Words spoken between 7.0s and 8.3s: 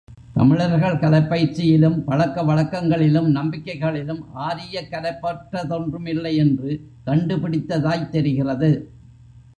கண்டுபிடித்ததாய்த்